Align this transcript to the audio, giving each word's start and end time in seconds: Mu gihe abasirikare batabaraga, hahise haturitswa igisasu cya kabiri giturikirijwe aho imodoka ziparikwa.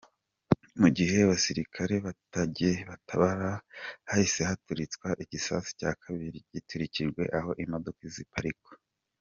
Mu 0.79 0.87
gihe 0.97 1.15
abasirikare 1.21 1.95
batabaraga, 2.89 3.51
hahise 4.09 4.41
haturitswa 4.49 5.07
igisasu 5.23 5.69
cya 5.79 5.91
kabiri 6.03 6.37
giturikirijwe 6.53 7.23
aho 7.37 7.49
imodoka 7.65 8.01
ziparikwa. 8.15 8.71